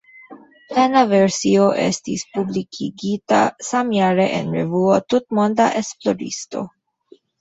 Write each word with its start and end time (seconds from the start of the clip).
Plena 0.69 1.01
versio 1.09 1.67
estis 1.81 2.23
publikigita 2.37 3.41
samjare 3.69 4.25
en 4.39 4.49
revuo 4.57 4.99
"Tutmonda 5.15 5.69
esploristo". 5.83 6.65